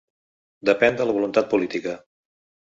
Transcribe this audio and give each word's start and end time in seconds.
Depèn 0.69 0.97
de 1.01 1.07
la 1.09 1.15
voluntat 1.17 1.53
política. 1.53 1.95